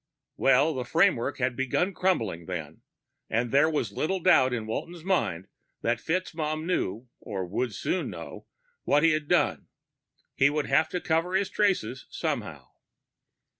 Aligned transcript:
_Well, 0.35 0.73
the 0.73 0.83
framework 0.83 1.37
had 1.37 1.55
begun 1.55 1.93
crumbling, 1.93 2.47
then. 2.47 2.81
And 3.29 3.51
there 3.51 3.69
was 3.69 3.91
little 3.91 4.19
doubt 4.19 4.51
in 4.51 4.65
Walton's 4.65 5.03
mind 5.03 5.45
that 5.83 5.99
FitzMaugham 5.99 6.65
knew 6.65 7.07
or 7.19 7.45
would 7.45 7.75
soon 7.75 8.09
know 8.09 8.47
what 8.83 9.03
he 9.03 9.11
had 9.11 9.27
done. 9.27 9.67
He 10.33 10.49
would 10.49 10.65
have 10.65 10.89
to 10.89 11.01
cover 11.01 11.35
his 11.35 11.51
traces, 11.51 12.07
somehow. 12.09 12.69